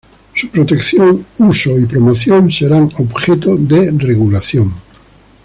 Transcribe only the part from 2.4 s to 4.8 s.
serán objeto de regulación"".